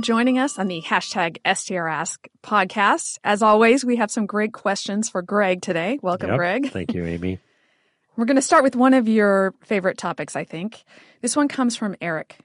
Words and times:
for 0.00 0.06
joining 0.06 0.38
us 0.38 0.58
on 0.58 0.68
the 0.68 0.80
hashtag 0.80 1.36
STRask 1.44 2.16
podcast. 2.42 3.18
As 3.22 3.42
always, 3.42 3.84
we 3.84 3.96
have 3.96 4.10
some 4.10 4.24
great 4.24 4.54
questions 4.54 5.10
for 5.10 5.20
Greg 5.20 5.60
today. 5.60 5.98
Welcome, 6.00 6.30
Yep. 6.30 6.38
Greg. 6.38 6.70
Thank 6.70 6.94
you, 6.94 7.04
Amy. 7.04 7.38
We're 8.16 8.24
going 8.24 8.36
to 8.36 8.42
start 8.42 8.64
with 8.64 8.74
one 8.76 8.94
of 8.94 9.08
your 9.08 9.52
favorite 9.62 9.98
topics, 9.98 10.36
I 10.36 10.44
think. 10.44 10.84
This 11.20 11.36
one 11.36 11.48
comes 11.48 11.76
from 11.76 11.96
Eric. 12.00 12.38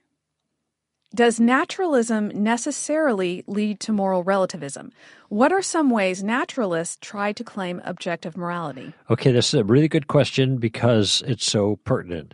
Does 1.14 1.40
naturalism 1.40 2.28
necessarily 2.44 3.46
lead 3.48 3.80
to 3.82 3.94
moral 3.94 4.22
relativism? 4.24 4.92
What 5.30 5.54
are 5.54 5.62
some 5.62 5.90
ways 5.90 6.22
naturalists 6.24 6.98
try 7.00 7.31
to 7.31 7.44
claim 7.45 7.81
objective 7.86 8.36
morality? 8.36 8.94
Okay, 9.09 9.31
this 9.31 9.53
is 9.53 9.62
a 9.62 9.64
really 9.64 9.88
good 9.88 10.08
question 10.08 10.58
because 10.58 11.23
it's 11.26 11.45
so 11.45 11.78
pertinent. 11.86 12.34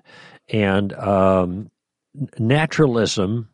And 0.49 0.93
um, 0.93 1.69
naturalism 2.39 3.49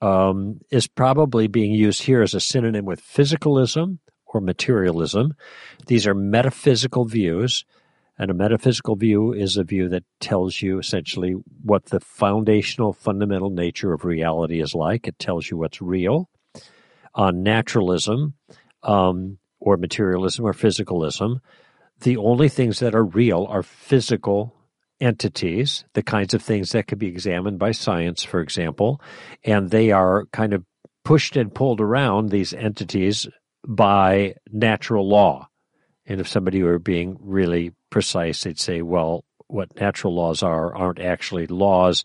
um, 0.00 0.60
is 0.70 0.86
probably 0.86 1.46
being 1.46 1.72
used 1.72 2.02
here 2.02 2.22
as 2.22 2.34
a 2.34 2.40
synonym 2.40 2.84
with 2.84 3.02
physicalism 3.02 3.98
or 4.26 4.40
materialism. 4.40 5.34
These 5.86 6.06
are 6.06 6.14
metaphysical 6.14 7.04
views. 7.04 7.64
And 8.18 8.30
a 8.30 8.34
metaphysical 8.34 8.96
view 8.96 9.34
is 9.34 9.58
a 9.58 9.64
view 9.64 9.90
that 9.90 10.04
tells 10.20 10.62
you 10.62 10.78
essentially 10.78 11.34
what 11.62 11.86
the 11.86 12.00
foundational, 12.00 12.94
fundamental 12.94 13.50
nature 13.50 13.92
of 13.92 14.06
reality 14.06 14.62
is 14.62 14.74
like. 14.74 15.06
It 15.06 15.18
tells 15.18 15.50
you 15.50 15.58
what's 15.58 15.82
real. 15.82 16.30
On 17.14 17.42
naturalism, 17.42 18.32
um, 18.82 19.38
or 19.60 19.76
materialism 19.76 20.46
or 20.46 20.52
physicalism, 20.52 21.40
the 22.00 22.16
only 22.16 22.48
things 22.48 22.78
that 22.78 22.94
are 22.94 23.04
real 23.04 23.46
are 23.48 23.62
physical 23.62 24.54
entities, 25.00 25.84
the 25.94 26.02
kinds 26.02 26.34
of 26.34 26.42
things 26.42 26.72
that 26.72 26.86
can 26.86 26.98
be 26.98 27.06
examined 27.06 27.58
by 27.58 27.72
science, 27.72 28.22
for 28.22 28.40
example, 28.40 29.00
and 29.44 29.70
they 29.70 29.90
are 29.90 30.26
kind 30.32 30.52
of 30.52 30.64
pushed 31.04 31.36
and 31.36 31.54
pulled 31.54 31.80
around 31.80 32.30
these 32.30 32.52
entities 32.52 33.28
by 33.66 34.34
natural 34.50 35.08
law. 35.08 35.48
And 36.06 36.20
if 36.20 36.28
somebody 36.28 36.62
were 36.62 36.78
being 36.78 37.18
really 37.20 37.72
precise, 37.90 38.42
they'd 38.42 38.58
say, 38.58 38.82
well, 38.82 39.24
what 39.48 39.80
natural 39.80 40.14
laws 40.14 40.42
are 40.42 40.74
aren't 40.74 41.00
actually 41.00 41.46
laws 41.46 42.04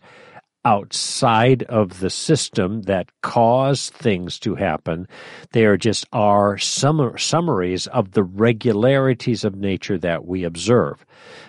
outside 0.64 1.64
of 1.64 2.00
the 2.00 2.10
system 2.10 2.82
that 2.82 3.10
cause 3.22 3.90
things 3.90 4.38
to 4.40 4.54
happen. 4.54 5.08
They 5.52 5.64
are 5.64 5.76
just 5.76 6.06
our 6.12 6.58
sum- 6.58 7.18
summaries 7.18 7.86
of 7.88 8.12
the 8.12 8.22
regularities 8.22 9.44
of 9.44 9.56
nature 9.56 9.98
that 9.98 10.26
we 10.26 10.44
observe. 10.44 11.04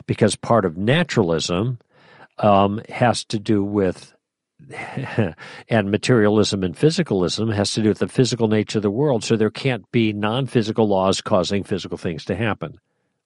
Because 0.08 0.36
part 0.36 0.66
of 0.66 0.78
naturalism 0.78 1.78
um, 2.40 2.82
has 2.90 3.24
to 3.26 3.40
do 3.40 3.64
with, 3.64 4.14
and 5.70 5.92
materialism 5.92 6.64
and 6.64 6.76
physicalism 6.76 7.54
has 7.54 7.74
to 7.74 7.82
do 7.84 7.90
with 7.90 8.00
the 8.00 8.08
physical 8.08 8.48
nature 8.48 8.80
of 8.80 8.84
the 8.84 8.90
world. 8.90 9.24
So 9.24 9.36
there 9.36 9.52
can't 9.52 9.90
be 9.92 10.14
non 10.14 10.48
physical 10.48 10.88
laws 10.88 11.22
causing 11.22 11.64
physical 11.64 11.98
things 11.98 12.26
to 12.26 12.36
happen. 12.36 12.80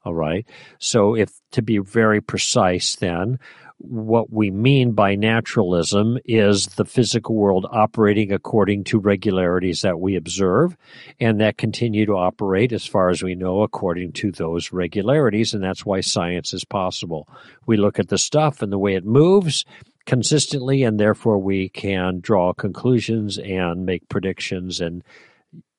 All 0.08 0.13
right. 0.13 0.45
So, 0.80 1.15
if 1.15 1.31
to 1.52 1.61
be 1.61 1.80
very 1.80 2.21
precise, 2.21 2.95
then 2.95 3.39
what 3.80 4.33
we 4.33 4.50
mean 4.50 4.94
by 4.94 5.16
naturalism 5.16 6.17
is 6.25 6.66
the 6.66 6.86
physical 6.86 7.36
world 7.36 7.67
operating 7.72 8.31
according 8.31 8.83
to 8.83 9.00
regularities 9.00 9.81
that 9.81 10.00
we 10.00 10.16
observe 10.16 10.75
and 11.20 11.39
that 11.39 11.58
continue 11.58 12.05
to 12.05 12.14
operate 12.14 12.73
as 12.73 12.88
far 12.88 13.09
as 13.09 13.22
we 13.22 13.36
know 13.36 13.61
according 13.61 14.11
to 14.11 14.31
those 14.31 14.72
regularities 14.72 15.53
and 15.53 15.64
that's 15.64 15.86
why 15.86 16.02
science 16.02 16.53
is 16.53 16.66
possible. 16.66 17.28
We 17.67 17.78
look 17.78 18.00
at 18.00 18.08
the 18.08 18.17
stuff 18.17 18.64
and 18.64 18.72
the 18.72 18.80
way 18.80 18.95
it 18.95 19.05
moves 19.05 19.64
consistently 20.05 20.82
and 20.82 20.99
therefore 20.99 21.37
we 21.37 21.70
can 21.70 22.20
draw 22.20 22.54
conclusions 22.54 23.37
and 23.37 23.86
make 23.86 24.10
predictions 24.10 24.82
and 24.82 25.04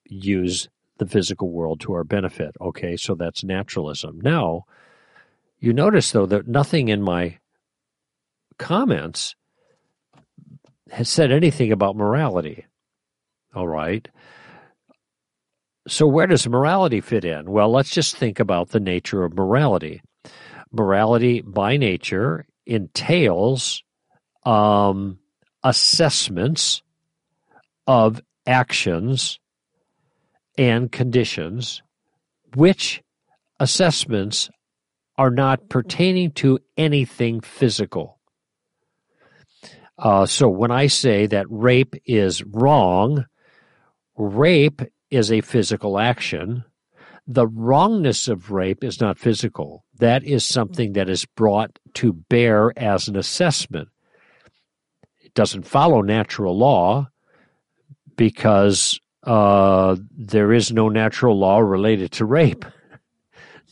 use 0.04 0.68
the 0.98 1.06
physical 1.06 1.50
world 1.50 1.80
to 1.80 1.94
our 1.94 2.04
benefit. 2.04 2.54
Okay 2.60 2.96
so 2.96 3.16
that's 3.16 3.42
naturalism. 3.42 4.20
Now 4.20 4.66
you 5.58 5.72
notice 5.72 6.12
though 6.12 6.26
that 6.26 6.46
nothing 6.46 6.90
in 6.90 7.02
my 7.02 7.38
comments 8.58 9.34
has 10.90 11.08
said 11.08 11.32
anything 11.32 11.72
about 11.72 11.96
morality. 11.96 12.66
All 13.54 13.68
right. 13.68 14.06
So, 15.86 16.06
where 16.06 16.26
does 16.26 16.46
morality 16.46 17.00
fit 17.00 17.24
in? 17.24 17.50
Well, 17.50 17.70
let's 17.70 17.90
just 17.90 18.16
think 18.16 18.40
about 18.40 18.70
the 18.70 18.80
nature 18.80 19.24
of 19.24 19.34
morality. 19.34 20.02
Morality, 20.70 21.40
by 21.40 21.78
nature, 21.78 22.46
entails 22.66 23.82
um, 24.44 25.18
assessments 25.64 26.82
of 27.86 28.20
actions 28.46 29.38
and 30.58 30.92
conditions, 30.92 31.82
which 32.54 33.02
assessments 33.58 34.50
are 35.16 35.30
not 35.30 35.68
pertaining 35.68 36.32
to 36.32 36.58
anything 36.76 37.40
physical. 37.40 38.17
Uh, 39.98 40.26
so 40.26 40.48
when 40.48 40.70
I 40.70 40.86
say 40.86 41.26
that 41.26 41.46
rape 41.48 41.96
is 42.06 42.44
wrong, 42.44 43.26
rape 44.16 44.82
is 45.10 45.32
a 45.32 45.40
physical 45.40 45.98
action. 45.98 46.64
The 47.26 47.48
wrongness 47.48 48.28
of 48.28 48.50
rape 48.50 48.84
is 48.84 49.00
not 49.00 49.18
physical. 49.18 49.84
That 49.98 50.24
is 50.24 50.46
something 50.46 50.92
that 50.92 51.10
is 51.10 51.24
brought 51.24 51.78
to 51.94 52.12
bear 52.12 52.72
as 52.78 53.08
an 53.08 53.16
assessment. 53.16 53.88
It 55.20 55.34
doesn't 55.34 55.66
follow 55.66 56.00
natural 56.00 56.56
law 56.56 57.08
because 58.16 59.00
uh, 59.24 59.96
there 60.16 60.52
is 60.52 60.72
no 60.72 60.88
natural 60.88 61.38
law 61.38 61.58
related 61.58 62.12
to 62.12 62.24
rape. 62.24 62.64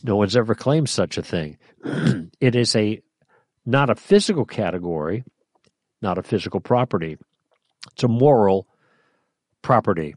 No 0.03 0.17
one's 0.17 0.35
ever 0.35 0.55
claimed 0.55 0.89
such 0.89 1.17
a 1.17 1.23
thing. 1.23 1.57
it 2.39 2.55
is 2.55 2.75
a 2.75 3.01
not 3.65 3.89
a 3.89 3.95
physical 3.95 4.45
category, 4.45 5.23
not 6.01 6.17
a 6.17 6.23
physical 6.23 6.59
property. 6.59 7.17
It's 7.91 8.03
a 8.03 8.07
moral 8.07 8.67
property, 9.61 10.15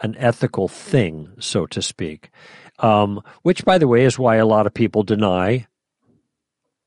an 0.00 0.16
ethical 0.18 0.68
thing, 0.68 1.30
so 1.38 1.66
to 1.66 1.82
speak. 1.82 2.30
Um, 2.78 3.20
which, 3.42 3.64
by 3.64 3.78
the 3.78 3.88
way, 3.88 4.04
is 4.04 4.18
why 4.18 4.36
a 4.36 4.46
lot 4.46 4.66
of 4.66 4.74
people 4.74 5.02
deny 5.02 5.66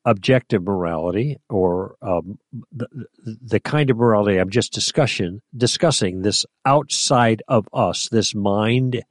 objective 0.06 0.63
morality 0.63 1.38
or 1.50 1.96
um, 2.01 2.40
the, 2.72 2.88
the 3.24 3.59
kind 3.59 3.90
of 3.90 3.97
morality 3.97 4.38
I'm 4.38 4.50
just 4.50 4.74
discussion, 4.74 5.41
discussing, 5.56 6.22
this 6.22 6.46
outside 6.66 7.44
of 7.47 7.68
us, 7.74 8.09
this 8.09 8.34
mind 8.34 9.03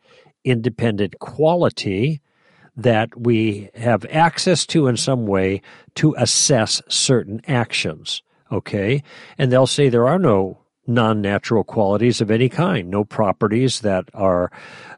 independent 0.45 1.19
quality 1.19 2.21
that 2.77 3.19
we 3.19 3.71
have 3.75 4.07
access 4.11 4.65
to 4.67 4.87
in 4.87 4.97
some 4.97 5.27
way 5.27 5.61
to 5.97 6.15
assess 6.17 6.83
certain 6.89 7.41
actions. 7.47 8.23
Okay. 8.51 9.03
And 9.39 9.53
they'll 9.53 9.67
say 9.67 9.89
there 9.89 10.09
are 10.09 10.19
no 10.19 10.59
non 10.87 11.21
natural 11.21 11.65
qualities 11.65 12.21
of 12.21 12.31
any 12.31 12.49
kind, 12.49 12.91
no 12.91 13.05
properties 13.05 13.81
that 13.81 14.09
are 14.15 14.51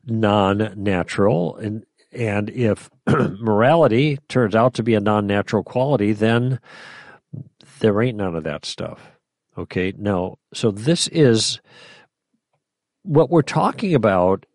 non 0.07 0.73
natural. 0.77 1.57
And, 1.57 1.85
and 2.13 2.51
if 2.51 2.91
morality 3.07 4.19
turns 4.29 4.55
out 4.55 4.75
to 4.75 4.83
be 4.83 4.95
a 4.95 5.01
non 5.01 5.27
natural 5.27 5.63
quality, 5.63 6.13
then 6.13 6.61
there 7.81 8.01
ain't 8.01 8.17
none 8.17 8.35
of 8.35 8.45
that 8.45 8.65
stuff. 8.65 9.13
Okay. 9.57 9.93
Now, 9.97 10.39
so 10.55 10.71
this 10.71 11.09
is 11.09 11.61
what 13.03 13.31
we're 13.31 13.43
talking 13.43 13.95
about 13.95 14.47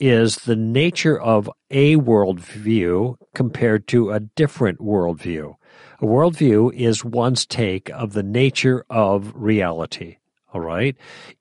is 0.00 0.36
the 0.36 0.56
nature 0.56 1.20
of 1.20 1.50
a 1.70 1.96
worldview 1.96 3.16
compared 3.34 3.86
to 3.88 4.10
a 4.10 4.20
different 4.20 4.78
worldview. 4.78 5.54
A 6.00 6.04
worldview 6.04 6.72
is 6.72 7.04
one's 7.04 7.44
take 7.44 7.90
of 7.90 8.14
the 8.14 8.22
nature 8.22 8.86
of 8.88 9.32
reality. 9.34 10.16
All 10.54 10.60
right. 10.62 10.96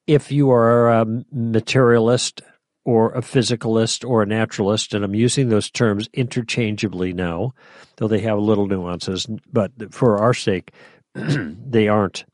If 0.06 0.34
you 0.34 0.52
are 0.52 0.90
a 0.90 1.06
materialist 1.32 2.42
or 2.84 3.14
a 3.14 3.22
physicalist 3.22 4.08
or 4.08 4.22
a 4.22 4.26
naturalist, 4.26 4.94
and 4.94 5.06
I'm 5.06 5.16
using 5.16 5.48
those 5.48 5.72
terms 5.72 6.10
interchangeably 6.12 7.14
now, 7.14 7.54
though 7.96 8.10
they 8.10 8.20
have 8.20 8.38
little 8.38 8.68
nuances, 8.68 9.28
but 9.50 9.72
for 9.92 10.18
our 10.18 10.34
sake, 10.34 10.74
they 11.14 11.88
aren't 11.88 12.26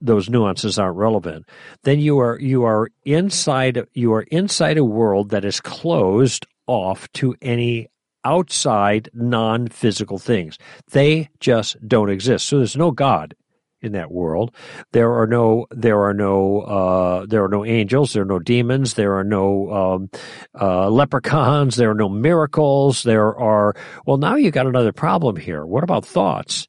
those 0.00 0.28
nuances 0.28 0.80
aren't 0.80 0.96
relevant 0.96 1.48
then 1.84 2.00
you 2.00 2.18
are 2.18 2.36
you 2.40 2.64
are 2.64 2.88
inside 3.04 3.86
you 3.94 4.12
are 4.12 4.22
inside 4.22 4.76
a 4.76 4.84
world 4.84 5.30
that 5.30 5.44
is 5.44 5.60
closed 5.60 6.44
off 6.66 7.10
to 7.12 7.36
any 7.40 7.86
outside 8.24 9.08
non-physical 9.14 10.18
things. 10.18 10.58
They 10.90 11.28
just 11.40 11.76
don't 11.86 12.10
exist. 12.10 12.46
So 12.46 12.58
there's 12.58 12.76
no 12.76 12.90
god 12.90 13.34
in 13.82 13.92
that 13.92 14.10
world. 14.10 14.54
There 14.92 15.12
are 15.12 15.26
no 15.26 15.66
there 15.70 16.00
are 16.02 16.14
no 16.14 16.60
uh, 16.60 17.26
there 17.26 17.44
are 17.44 17.48
no 17.48 17.64
angels. 17.64 18.12
There 18.12 18.22
are 18.22 18.26
no 18.26 18.38
demons. 18.38 18.94
There 18.94 19.16
are 19.16 19.24
no 19.24 19.70
um, 19.72 20.10
uh, 20.58 20.88
leprechauns. 20.88 21.76
There 21.76 21.90
are 21.90 21.94
no 21.94 22.08
miracles. 22.08 23.02
There 23.02 23.36
are 23.36 23.74
well 24.06 24.16
now 24.16 24.36
you 24.36 24.50
got 24.50 24.66
another 24.66 24.92
problem 24.92 25.36
here. 25.36 25.66
What 25.66 25.84
about 25.84 26.06
thoughts? 26.06 26.68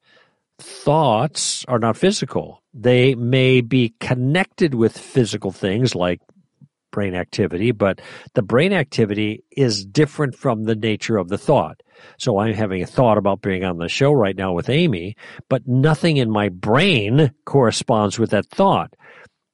Thoughts 0.58 1.64
are 1.66 1.78
not 1.78 1.96
physical. 1.96 2.62
They 2.72 3.14
may 3.14 3.60
be 3.60 3.94
connected 4.00 4.74
with 4.74 4.96
physical 4.96 5.50
things 5.50 5.94
like 5.94 6.20
brain 6.94 7.14
activity, 7.14 7.72
but 7.72 8.00
the 8.34 8.42
brain 8.42 8.72
activity 8.72 9.42
is 9.50 9.84
different 9.84 10.36
from 10.36 10.62
the 10.62 10.76
nature 10.76 11.16
of 11.16 11.28
the 11.28 11.36
thought. 11.36 11.82
So 12.18 12.38
I'm 12.38 12.54
having 12.54 12.82
a 12.82 12.86
thought 12.86 13.18
about 13.18 13.42
being 13.42 13.64
on 13.64 13.78
the 13.78 13.88
show 13.88 14.12
right 14.12 14.36
now 14.36 14.52
with 14.52 14.70
Amy, 14.70 15.16
but 15.48 15.66
nothing 15.66 16.18
in 16.18 16.30
my 16.30 16.48
brain 16.50 17.32
corresponds 17.46 18.16
with 18.16 18.30
that 18.30 18.46
thought. 18.46 18.94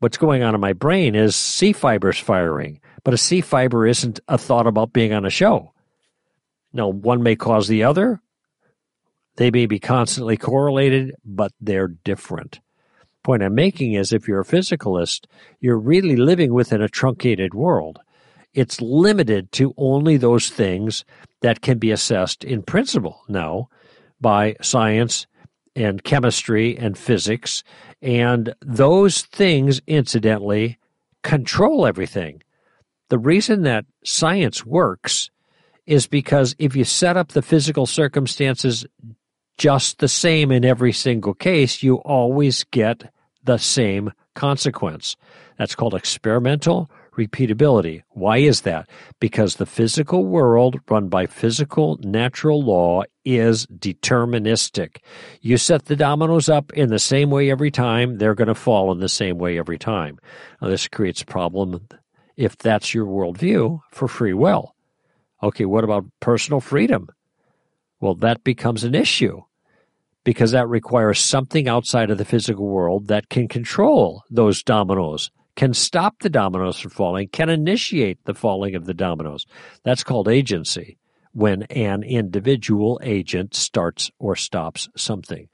What's 0.01 0.19
going 0.19 0.43
on 0.43 0.55
in 0.55 0.61
my 0.61 0.75
brain 0.75 1.15
is 1.15 1.35
C 1.35 1.73
fibers 1.73 2.19
firing, 2.19 2.81
but 3.05 3.15
a 3.15 3.19
C 3.19 3.41
fiber 3.41 3.87
isn't 3.87 4.21
a 4.29 4.37
thought 4.37 4.67
about 4.67 4.93
being 4.93 5.15
on 5.15 5.25
a 5.25 5.31
show. 5.31 5.73
Now, 6.75 6.89
one 6.89 7.23
may 7.23 7.37
cause 7.37 7.69
the 7.69 7.85
other. 7.85 8.21
They 9.37 9.51
may 9.51 9.65
be 9.65 9.79
constantly 9.79 10.37
correlated, 10.37 11.15
but 11.25 11.53
they're 11.59 11.89
different. 11.89 12.61
Point 13.23 13.43
I'm 13.43 13.55
making 13.55 13.95
is 13.95 14.13
if 14.13 14.27
you're 14.27 14.41
a 14.41 14.45
physicalist, 14.45 15.27
you're 15.61 15.79
really 15.79 16.17
living 16.17 16.55
within 16.55 16.81
a 16.81 16.89
truncated 16.89 17.55
world. 17.55 17.99
It's 18.55 18.81
limited 18.81 19.53
to 19.53 19.75
only 19.77 20.17
those 20.17 20.49
things 20.49 21.05
that 21.43 21.61
can 21.61 21.79
be 21.79 21.91
assessed 21.91 22.45
in 22.45 22.63
principle 22.63 23.23
now 23.29 23.69
by 24.21 24.57
science 24.63 25.27
and 25.77 26.03
chemistry 26.03 26.77
and 26.77 26.97
physics. 26.97 27.63
And 28.03 28.55
those 28.61 29.23
things, 29.23 29.81
incidentally, 29.87 30.79
control 31.23 31.87
everything. 31.87 32.43
The 33.09 33.19
reason 33.19 33.63
that 33.63 33.85
science 34.05 34.65
works 34.65 35.31
is 35.87 36.07
because 36.07 36.55
if 36.59 36.77
you 36.77 36.85
set 36.85 37.17
up 37.17 37.29
the 37.29 37.43
physical 37.43 37.87
circumstances 37.87 38.87
just 39.61 39.99
the 39.99 40.09
same 40.09 40.51
in 40.51 40.65
every 40.65 40.91
single 40.91 41.35
case, 41.35 41.83
you 41.83 41.97
always 41.97 42.65
get 42.65 43.13
the 43.45 43.59
same 43.59 44.11
consequence. 44.35 45.17
That's 45.59 45.75
called 45.75 45.95
experimental 45.95 46.91
repeatability. 47.15 48.03
Why 48.13 48.39
is 48.39 48.63
that? 48.63 48.89
Because 49.21 49.57
the 49.57 49.67
physical 49.67 50.25
world 50.25 50.81
run 50.89 51.09
by 51.09 51.27
physical 51.27 51.99
natural 52.03 52.63
law 52.63 53.03
is 53.23 53.67
deterministic. 53.67 55.03
You 55.43 55.59
set 55.59 55.85
the 55.85 55.97
dominoes 55.97 56.49
up 56.49 56.73
in 56.73 56.89
the 56.89 56.99
same 56.99 57.29
way 57.29 57.51
every 57.51 57.71
time, 57.71 58.17
they're 58.17 58.35
going 58.35 58.49
to 58.49 58.55
fall 58.55 58.91
in 58.93 59.01
the 59.01 59.11
same 59.11 59.37
way 59.37 59.59
every 59.59 59.79
time. 59.79 60.19
Now, 60.63 60.69
this 60.69 60.89
creates 60.89 61.21
a 61.21 61.27
problem 61.27 61.87
if 62.35 62.57
that's 62.57 62.95
your 62.95 63.05
worldview 63.05 63.81
for 63.91 64.09
free 64.09 64.33
will. 64.33 64.75
Okay, 65.43 65.67
what 65.67 65.85
about 65.85 66.07
personal 66.21 66.61
freedom? 66.63 67.11
Well, 68.01 68.15
that 68.15 68.43
becomes 68.43 68.85
an 68.85 68.95
issue 68.95 69.43
because 70.25 70.51
that 70.51 70.69
requires 70.69 71.19
something 71.19 71.69
outside 71.69 72.11
of 72.11 72.19
the 72.19 72.25
physical 72.25 72.67
world 72.67 73.09
that 73.09 73.29
can 73.29 73.49
control 73.49 74.25
those 74.31 74.63
dominoes 74.63 75.31
can 75.57 75.75
stop 75.75 76.21
the 76.21 76.31
dominoes 76.31 76.79
from 76.79 76.91
falling, 76.91 77.29
can 77.29 77.51
initiate 77.51 78.25
the 78.25 78.33
falling 78.33 78.75
of 78.75 78.87
the 78.87 78.95
dominoes. 78.95 79.45
That's 79.85 80.03
called 80.03 80.27
agency 80.27 80.97
when 81.33 81.65
an 81.65 82.03
individual 82.03 82.99
agent 83.03 83.55
starts 83.55 84.11
or 84.19 84.37
stops 84.37 84.89
something. 84.97 85.49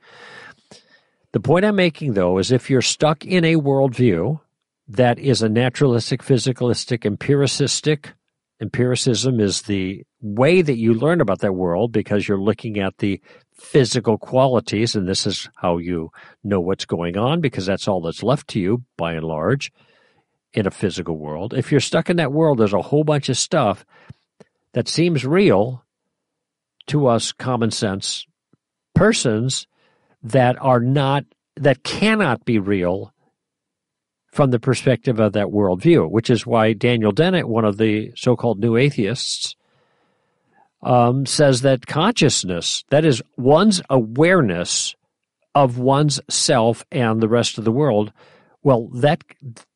The 1.33 1.41
point 1.41 1.65
I'm 1.65 1.75
making, 1.75 2.15
though, 2.15 2.39
is 2.39 2.53
if 2.53 2.71
you're 2.71 2.83
stuck 2.83 3.25
in 3.25 3.45
a 3.45 3.57
worldview 3.57 4.41
that 4.89 5.19
is 5.19 5.43
a 5.43 5.49
naturalistic, 5.49 6.23
physicalistic, 6.23 7.01
empiricistic, 7.01 8.13
empiricism 8.61 9.41
is 9.41 9.63
the 9.63 10.05
way 10.21 10.63
that 10.63 10.79
you 10.79 10.95
learn 10.95 11.21
about 11.21 11.41
that 11.41 11.55
world 11.55 11.93
because 11.93 12.29
you're 12.29 12.41
looking 12.41 12.79
at 12.79 12.97
the 12.99 13.21
physical 13.57 14.19
qualities, 14.19 14.95
and 14.95 15.09
this 15.09 15.27
is 15.27 15.49
how 15.57 15.79
you 15.79 16.11
know 16.45 16.61
what's 16.61 16.85
going 16.85 17.17
on 17.17 17.41
because 17.41 17.67
that's 17.67 17.89
all 17.89 18.01
that's 18.01 18.23
left 18.23 18.49
to 18.49 18.61
you 18.61 18.83
by 18.97 19.15
and 19.15 19.25
large 19.25 19.73
in 20.53 20.67
a 20.67 20.71
physical 20.71 21.17
world. 21.17 21.55
If 21.55 21.71
you're 21.71 21.81
stuck 21.81 22.11
in 22.11 22.17
that 22.17 22.33
world, 22.33 22.59
there's 22.59 22.73
a 22.73 22.83
whole 22.83 23.05
bunch 23.05 23.29
of 23.29 23.37
stuff 23.37 23.85
that 24.73 24.89
seems 24.89 25.25
real 25.25 25.85
to 26.89 27.07
us 27.07 27.33
common 27.33 27.71
sense 27.71 28.27
persons 28.95 29.67
that 30.23 30.57
are 30.61 30.81
not, 30.81 31.25
that 31.57 31.83
cannot 31.83 32.45
be 32.45 32.59
real 32.59 33.13
from 34.33 34.51
the 34.51 34.59
perspective 34.59 35.19
of 35.21 35.33
that 35.33 35.47
worldview, 35.47 36.11
which 36.11 36.31
is 36.31 36.47
why 36.47 36.73
Daniel 36.73 37.13
Dennett, 37.13 37.49
one 37.49 37.65
of 37.65 37.79
the 37.79 38.13
so 38.17 38.37
called 38.37 38.59
new 38.59 38.77
atheists, 38.77 39.57
um, 40.87 41.27
says 41.27 41.63
that 41.63 41.87
consciousness, 41.87 42.85
that 42.91 43.05
is 43.05 43.21
one's 43.37 43.83
awareness 43.91 44.95
of 45.53 45.79
one's 45.79 46.21
self 46.31 46.85
and 46.93 47.21
the 47.21 47.29
rest 47.29 47.59
of 47.59 47.65
the 47.65 47.73
world, 47.73 48.13
well, 48.63 48.87
that 48.95 49.25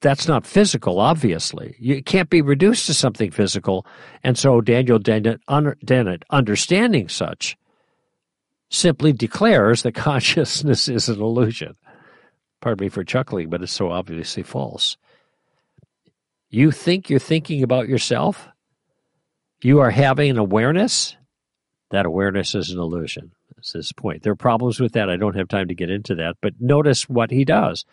that's 0.01 0.29
not 0.29 0.47
physical, 0.47 1.01
obviously. 1.01 1.75
You 1.81 2.03
can't 2.03 2.31
be 2.31 2.43
reduced 2.43 2.87
to 2.87 2.95
something 2.95 3.33
physical. 3.33 3.87
And 4.23 4.39
so 4.39 4.61
Daniel 4.61 5.01
Dennett, 5.01 5.41
Dennett 5.85 6.25
understanding 6.31 7.09
such, 7.09 7.57
simply 8.69 9.13
declares 9.13 9.83
that 9.83 9.95
consciousness 9.95 10.89
is 10.89 11.09
an 11.09 11.21
illusion. 11.21 11.75
Pardon 12.61 12.85
me 12.85 12.89
for 12.89 13.03
chuckling, 13.03 13.51
but 13.51 13.63
it's 13.63 13.73
so 13.73 13.91
obviously 13.91 14.45
false. 14.45 14.97
You 16.51 16.71
think 16.71 17.11
you're 17.11 17.19
thinking 17.19 17.65
about 17.65 17.89
yourself? 17.89 18.49
You 19.63 19.81
are 19.81 19.91
having 19.91 20.31
an 20.31 20.39
awareness? 20.39 21.17
That 21.91 22.07
awareness 22.07 22.55
is 22.55 22.71
an 22.71 22.79
illusion. 22.79 23.33
That's 23.55 23.73
his 23.73 23.93
point. 23.93 24.23
There 24.23 24.33
are 24.33 24.37
problems 24.37 24.81
with 24.81 24.93
that. 24.93 25.11
I 25.11 25.17
don't 25.17 25.37
have 25.37 25.49
time 25.49 25.69
to 25.69 25.75
get 25.75 25.91
into 25.91 26.15
that, 26.17 26.37
but 26.41 26.55
notice 26.61 27.09
what 27.09 27.31
he 27.31 27.45
does 27.45 27.85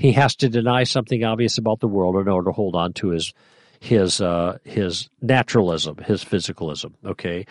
he 0.00 0.12
has 0.12 0.34
to 0.36 0.48
deny 0.48 0.84
something 0.84 1.24
obvious 1.24 1.58
about 1.58 1.80
the 1.80 1.88
world 1.88 2.16
in 2.16 2.26
order 2.26 2.50
to 2.50 2.52
hold 2.52 2.74
on 2.74 2.94
to 2.94 3.10
his 3.10 3.34
his 3.80 4.20
uh, 4.20 4.58
his 4.64 5.10
naturalism, 5.20 5.98
his 5.98 6.24
physicalism. 6.24 6.94
Okay, 7.04 7.46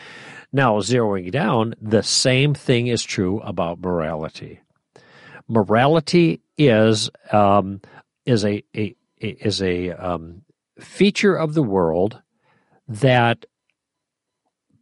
now 0.51 0.79
zeroing 0.79 1.31
down, 1.31 1.75
the 1.79 2.01
same 2.03 2.55
thing 2.55 2.87
is 2.87 3.03
true 3.03 3.39
about 3.41 3.79
morality. 3.79 4.61
Morality 5.47 6.41
is 6.57 7.11
um, 7.31 7.81
is 8.25 8.43
a, 8.45 8.63
a, 8.75 8.95
is 9.21 9.61
a 9.61 9.91
um, 9.91 10.41
feature 10.79 11.35
of 11.35 11.53
the 11.53 11.63
world 11.63 12.21
that 12.87 13.45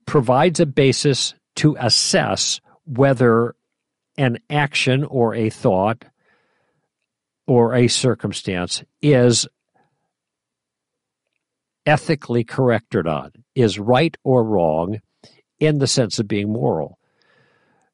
provides 0.08 0.60
a 0.60 0.66
basis 0.66 1.36
to 1.58 1.78
assess 1.80 2.60
whether 2.86 3.54
an 4.18 4.40
action 4.50 5.04
or 5.04 5.36
a 5.36 5.52
thought 5.52 6.06
or 7.46 7.76
a 7.76 7.88
circumstance 7.88 8.84
is 9.02 9.48
ethically 11.86 12.44
correct 12.44 12.96
or 12.96 13.04
not, 13.04 13.34
is 13.54 13.78
right 13.78 14.18
or 14.24 14.44
wrong 14.44 15.00
in 15.60 15.78
the 15.78 15.88
sense 15.88 16.20
of 16.20 16.28
being 16.28 16.52
moral. 16.52 16.98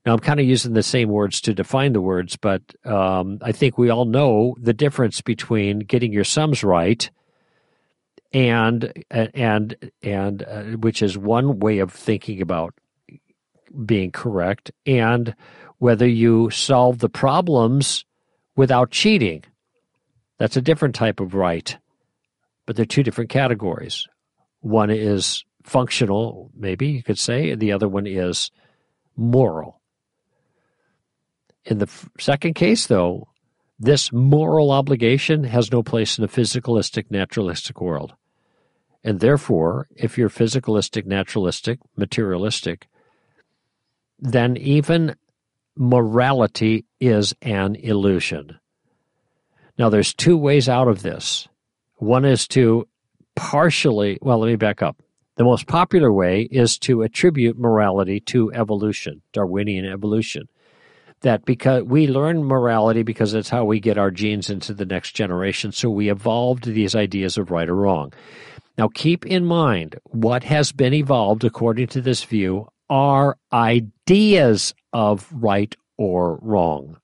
Now, 0.05 0.13
I'm 0.13 0.19
kind 0.19 0.39
of 0.39 0.45
using 0.45 0.73
the 0.73 0.83
same 0.83 1.09
words 1.09 1.39
to 1.41 1.53
define 1.53 1.93
the 1.93 2.01
words, 2.01 2.35
but 2.35 2.61
um, 2.85 3.39
I 3.41 3.53
think 3.53 3.77
we 3.77 3.89
all 3.89 4.05
know 4.05 4.55
the 4.59 4.73
difference 4.73 5.21
between 5.21 5.79
getting 5.79 6.11
your 6.11 6.25
sums 6.25 6.63
right 6.63 7.09
and 8.33 8.91
and 9.11 9.75
and 10.01 10.43
uh, 10.43 10.63
which 10.77 11.01
is 11.01 11.17
one 11.17 11.59
way 11.59 11.79
of 11.79 11.91
thinking 11.91 12.41
about 12.41 12.73
being 13.85 14.11
correct, 14.11 14.71
and 14.85 15.35
whether 15.77 16.07
you 16.07 16.49
solve 16.49 16.99
the 16.99 17.09
problems 17.09 18.05
without 18.55 18.91
cheating. 18.91 19.43
That's 20.39 20.57
a 20.57 20.61
different 20.61 20.95
type 20.95 21.19
of 21.19 21.33
right, 21.33 21.77
but 22.65 22.75
they're 22.75 22.85
two 22.85 23.03
different 23.03 23.29
categories. 23.29 24.07
One 24.61 24.89
is 24.89 25.43
functional, 25.63 26.51
maybe 26.55 26.87
you 26.87 27.03
could 27.03 27.19
say, 27.19 27.51
and 27.51 27.61
the 27.61 27.71
other 27.71 27.87
one 27.87 28.07
is 28.07 28.51
moral. 29.15 29.79
In 31.65 31.77
the 31.77 31.89
second 32.19 32.55
case, 32.55 32.87
though, 32.87 33.27
this 33.79 34.11
moral 34.11 34.71
obligation 34.71 35.43
has 35.45 35.71
no 35.71 35.83
place 35.83 36.17
in 36.17 36.23
a 36.23 36.27
physicalistic, 36.27 37.05
naturalistic 37.09 37.79
world. 37.79 38.13
And 39.03 39.19
therefore, 39.19 39.87
if 39.95 40.17
you're 40.17 40.29
physicalistic, 40.29 41.05
naturalistic, 41.05 41.79
materialistic, 41.97 42.87
then 44.19 44.55
even 44.57 45.15
morality 45.75 46.85
is 46.99 47.33
an 47.41 47.75
illusion. 47.75 48.59
Now, 49.77 49.89
there's 49.89 50.13
two 50.13 50.37
ways 50.37 50.69
out 50.69 50.87
of 50.87 51.01
this. 51.01 51.47
One 51.97 52.25
is 52.25 52.47
to 52.49 52.87
partially, 53.35 54.19
well, 54.21 54.39
let 54.39 54.47
me 54.47 54.55
back 54.55 54.81
up. 54.81 55.01
The 55.35 55.43
most 55.43 55.65
popular 55.67 56.13
way 56.13 56.43
is 56.43 56.77
to 56.79 57.01
attribute 57.01 57.57
morality 57.57 58.19
to 58.21 58.53
evolution, 58.53 59.21
Darwinian 59.33 59.85
evolution. 59.85 60.47
That 61.21 61.43
because 61.43 61.83
we 61.83 62.07
learn 62.07 62.43
morality 62.43 63.01
because 63.01 63.33
it's 63.33 63.49
how 63.49 63.65
we 63.65 63.79
get 63.79 63.97
our 63.97 64.11
genes 64.11 64.49
into 64.49 64.73
the 64.73 64.85
next 64.85 65.13
generation. 65.13 65.71
So 65.71 65.89
we 65.89 66.11
evolved 66.11 66.65
these 66.65 66.95
ideas 66.95 67.37
of 67.37 67.49
right 67.49 67.67
or 67.67 67.75
wrong. 67.75 68.13
Now, 68.77 68.87
keep 68.87 69.25
in 69.25 69.45
mind 69.45 69.97
what 70.05 70.43
has 70.43 70.71
been 70.71 70.93
evolved 70.93 71.43
according 71.43 71.87
to 71.87 72.01
this 72.01 72.23
view 72.23 72.67
are 72.89 73.37
ideas 73.51 74.73
of 74.91 75.27
right 75.31 75.75
or 75.97 76.39
wrong. 76.41 76.97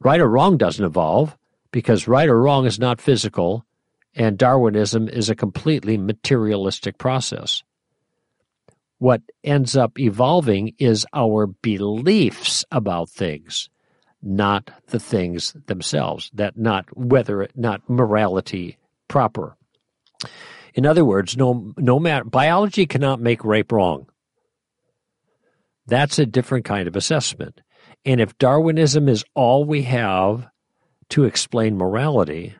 Right 0.00 0.20
or 0.20 0.28
wrong 0.28 0.56
doesn't 0.56 0.84
evolve 0.84 1.36
because 1.72 2.08
right 2.08 2.28
or 2.28 2.40
wrong 2.40 2.64
is 2.64 2.78
not 2.78 3.00
physical 3.00 3.66
and 4.14 4.38
Darwinism 4.38 5.08
is 5.08 5.28
a 5.28 5.36
completely 5.36 5.96
materialistic 5.96 6.98
process. 6.98 7.62
What 8.98 9.22
ends 9.44 9.76
up 9.76 9.98
evolving 9.98 10.74
is 10.78 11.06
our 11.12 11.46
beliefs 11.46 12.64
about 12.70 13.08
things, 13.08 13.68
not 14.22 14.70
the 14.88 15.00
things 15.00 15.54
themselves, 15.66 16.30
that 16.34 16.56
not 16.56 16.96
whether 16.96 17.48
not 17.54 17.88
morality 17.88 18.78
proper. 19.10 19.56
In 20.72 20.86
other 20.86 21.04
words, 21.04 21.36
no 21.36 21.74
no 21.76 21.98
matter 21.98 22.24
biology 22.24 22.86
cannot 22.86 23.20
make 23.20 23.44
rape 23.44 23.72
wrong. 23.72 24.06
That's 25.86 26.18
a 26.18 26.24
different 26.24 26.64
kind 26.64 26.88
of 26.88 26.96
assessment. 26.96 27.60
And 28.04 28.20
if 28.20 28.38
Darwinism 28.38 29.08
is 29.08 29.24
all 29.34 29.64
we 29.64 29.82
have 29.82 30.48
to 31.10 31.24
explain 31.24 31.76
morality, 31.76 32.54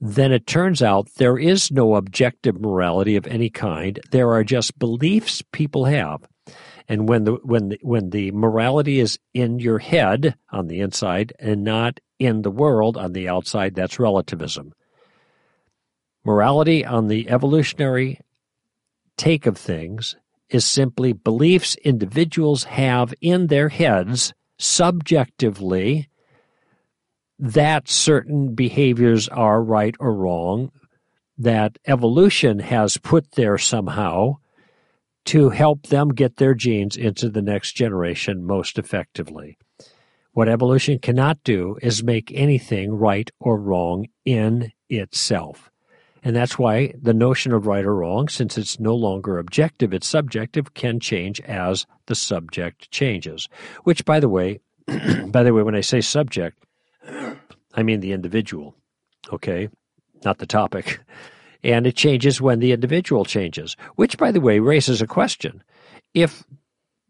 then 0.00 0.32
it 0.32 0.46
turns 0.46 0.82
out 0.82 1.08
there 1.16 1.38
is 1.38 1.70
no 1.70 1.94
objective 1.94 2.60
morality 2.60 3.14
of 3.14 3.26
any 3.26 3.50
kind. 3.50 4.00
There 4.10 4.32
are 4.32 4.42
just 4.42 4.78
beliefs 4.78 5.42
people 5.52 5.84
have. 5.84 6.26
And 6.88 7.08
when 7.08 7.24
the 7.24 7.32
when 7.44 7.68
the, 7.68 7.78
when 7.82 8.10
the 8.10 8.32
morality 8.32 8.98
is 8.98 9.18
in 9.34 9.58
your 9.58 9.78
head 9.78 10.34
on 10.50 10.66
the 10.66 10.80
inside 10.80 11.32
and 11.38 11.62
not 11.62 12.00
in 12.18 12.42
the 12.42 12.50
world 12.50 12.96
on 12.96 13.12
the 13.12 13.28
outside, 13.28 13.74
that's 13.74 13.98
relativism. 13.98 14.72
Morality 16.24 16.84
on 16.84 17.08
the 17.08 17.28
evolutionary 17.28 18.20
take 19.16 19.46
of 19.46 19.58
things 19.58 20.16
is 20.48 20.64
simply 20.64 21.12
beliefs 21.12 21.74
individuals 21.76 22.64
have 22.64 23.12
in 23.20 23.48
their 23.48 23.70
heads 23.70 24.32
subjectively 24.58 26.08
that 27.38 27.88
certain 27.88 28.54
behaviors 28.54 29.28
are 29.28 29.62
right 29.62 29.96
or 29.98 30.14
wrong, 30.14 30.70
that 31.36 31.76
evolution 31.86 32.60
has 32.60 32.98
put 32.98 33.32
there 33.32 33.58
somehow 33.58 34.36
to 35.24 35.50
help 35.50 35.88
them 35.88 36.10
get 36.10 36.36
their 36.36 36.54
genes 36.54 36.96
into 36.96 37.28
the 37.28 37.42
next 37.42 37.72
generation 37.72 38.44
most 38.44 38.78
effectively. 38.78 39.58
What 40.32 40.48
evolution 40.48 41.00
cannot 41.00 41.42
do 41.42 41.78
is 41.82 42.04
make 42.04 42.30
anything 42.32 42.92
right 42.92 43.28
or 43.40 43.58
wrong 43.58 44.06
in 44.24 44.70
itself. 44.88 45.71
And 46.24 46.36
that's 46.36 46.58
why 46.58 46.94
the 47.00 47.14
notion 47.14 47.52
of 47.52 47.66
right 47.66 47.84
or 47.84 47.96
wrong, 47.96 48.28
since 48.28 48.56
it's 48.56 48.78
no 48.78 48.94
longer 48.94 49.38
objective, 49.38 49.92
it's 49.92 50.06
subjective, 50.06 50.74
can 50.74 51.00
change 51.00 51.40
as 51.40 51.86
the 52.06 52.14
subject 52.14 52.90
changes. 52.90 53.48
Which, 53.82 54.04
by 54.04 54.20
the 54.20 54.28
way, 54.28 54.60
by 54.86 55.42
the 55.42 55.52
way, 55.52 55.62
when 55.62 55.74
I 55.74 55.80
say 55.80 56.00
subject, 56.00 56.64
I 57.74 57.82
mean 57.82 58.00
the 58.00 58.12
individual, 58.12 58.76
okay? 59.32 59.68
Not 60.24 60.38
the 60.38 60.46
topic. 60.46 61.00
And 61.64 61.86
it 61.86 61.94
changes 61.94 62.40
when 62.40 62.58
the 62.58 62.72
individual 62.72 63.24
changes, 63.24 63.76
which, 63.94 64.18
by 64.18 64.32
the 64.32 64.40
way, 64.40 64.58
raises 64.58 65.00
a 65.00 65.06
question. 65.06 65.62
If 66.12 66.42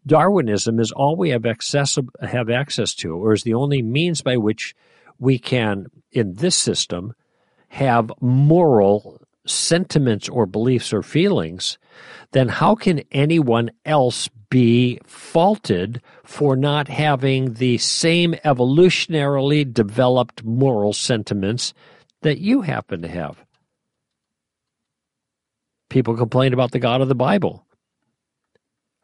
Darwinism 0.06 0.78
is 0.78 0.92
all 0.92 1.16
we 1.16 1.30
have, 1.30 1.46
access, 1.46 1.98
have 2.20 2.50
access 2.50 2.94
to, 2.96 3.16
or 3.16 3.32
is 3.32 3.44
the 3.44 3.54
only 3.54 3.80
means 3.80 4.20
by 4.20 4.36
which 4.36 4.74
we 5.18 5.38
can, 5.38 5.86
in 6.10 6.34
this 6.34 6.54
system, 6.54 7.14
have 7.72 8.12
moral 8.20 9.18
sentiments 9.46 10.28
or 10.28 10.44
beliefs 10.44 10.92
or 10.92 11.02
feelings, 11.02 11.78
then 12.32 12.46
how 12.46 12.74
can 12.74 13.00
anyone 13.10 13.70
else 13.86 14.28
be 14.50 15.00
faulted 15.06 16.02
for 16.22 16.54
not 16.54 16.86
having 16.86 17.54
the 17.54 17.78
same 17.78 18.34
evolutionarily 18.44 19.72
developed 19.72 20.44
moral 20.44 20.92
sentiments 20.92 21.72
that 22.20 22.38
you 22.38 22.60
happen 22.60 23.00
to 23.00 23.08
have? 23.08 23.42
People 25.88 26.14
complain 26.14 26.52
about 26.52 26.72
the 26.72 26.78
God 26.78 27.00
of 27.00 27.08
the 27.08 27.14
Bible. 27.14 27.66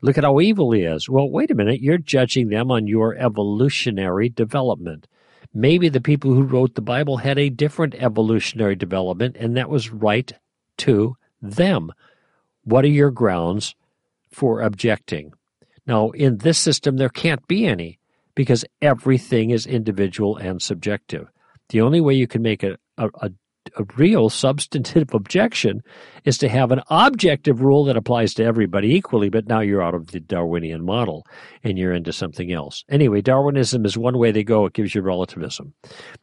Look 0.03 0.19
at 0.19 0.25
how 0.25 0.41
evil 0.41 0.73
he 0.73 0.83
is. 0.83 1.09
Well, 1.09 1.31
wait 1.31 1.51
a 1.51 1.55
minute. 1.55 1.81
You're 1.81 1.97
judging 1.97 2.51
them 2.51 2.71
on 2.71 2.87
your 2.87 3.17
evolutionary 3.17 4.29
development. 4.29 5.09
Maybe 5.59 5.88
the 5.88 6.00
people 6.00 6.33
who 6.33 6.45
wrote 6.45 6.77
the 6.77 6.81
Bible 6.81 7.17
had 7.17 7.37
a 7.37 7.50
different 7.50 7.97
evolutionary 7.97 8.77
development, 8.77 9.37
and 9.37 9.57
that 9.57 9.69
was 9.69 9.91
right 9.91 10.33
to 10.77 11.17
them. 11.43 11.93
What 12.62 12.85
are 12.85 12.95
your 13.00 13.11
grounds 13.11 13.75
for 14.31 14.61
objecting? 14.61 15.33
Now, 15.85 16.11
in 16.11 16.38
this 16.38 16.59
system, 16.59 16.97
there 16.97 17.09
can't 17.09 17.45
be 17.49 17.67
any 17.67 17.99
because 18.37 18.65
everything 18.81 19.50
is 19.50 19.67
individual 19.67 20.37
and 20.37 20.62
subjective. 20.62 21.27
The 21.71 21.81
only 21.81 22.00
way 22.00 22.15
you 22.15 22.29
can 22.29 22.41
make 22.41 22.62
a, 22.62 22.79
a, 22.97 23.09
a 23.21 23.31
a 23.77 23.85
real 23.97 24.29
substantive 24.29 25.15
objection 25.15 25.83
is 26.25 26.39
to 26.39 26.49
have 26.49 26.73
an 26.73 26.83
objective 26.89 27.61
rule 27.61 27.85
that 27.85 27.97
applies 27.97 28.35
to 28.35 28.45
everybody 28.45 28.95
equally, 28.95 29.29
but 29.29 29.47
now 29.47 29.61
you're 29.61 29.83
out 29.83 29.95
of 29.95 30.09
the 30.09 30.21
Darwinian 30.21 30.85
model 30.85 31.27
and 31.63 31.79
you're 31.79 31.93
into 31.93 32.13
something 32.13 32.53
else. 32.53 32.85
Anyway, 32.89 33.21
Darwinism 33.21 33.85
is 33.85 33.97
one 33.97 34.19
way 34.19 34.31
they 34.31 34.45
go, 34.45 34.67
it 34.67 34.73
gives 34.73 34.95
you 34.95 35.03
relativism. 35.03 35.75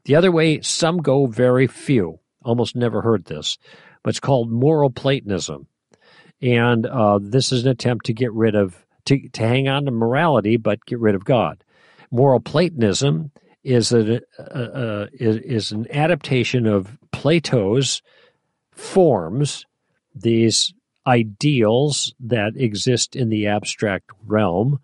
The 0.05 0.15
other 0.15 0.31
way, 0.31 0.61
some 0.61 0.97
go 0.97 1.25
very 1.25 1.67
few, 1.67 2.19
almost 2.43 2.75
never 2.75 3.01
heard 3.01 3.25
this, 3.25 3.57
but 4.03 4.09
it's 4.09 4.19
called 4.19 4.51
moral 4.51 4.89
Platonism. 4.89 5.67
And 6.41 6.85
uh, 6.85 7.19
this 7.21 7.51
is 7.51 7.63
an 7.63 7.71
attempt 7.71 8.05
to 8.07 8.13
get 8.13 8.31
rid 8.33 8.55
of, 8.55 8.85
to, 9.05 9.29
to 9.29 9.41
hang 9.41 9.67
on 9.67 9.85
to 9.85 9.91
morality, 9.91 10.57
but 10.57 10.85
get 10.85 10.99
rid 10.99 11.15
of 11.15 11.25
God. 11.25 11.63
Moral 12.11 12.39
Platonism 12.39 13.31
is 13.65 13.91
a, 13.91 13.99
a, 13.99 14.21
uh, 14.39 14.43
uh, 14.43 14.79
uh, 14.79 15.07
is, 15.13 15.37
is 15.37 15.71
an 15.71 15.87
adaptation 15.91 16.67
of 16.67 16.97
Plato's 17.11 18.01
forms, 18.71 19.65
these 20.13 20.73
ideals 21.07 22.13
that 22.19 22.53
exist 22.55 23.15
in 23.15 23.29
the 23.29 23.47
abstract 23.47 24.11
realm, 24.25 24.79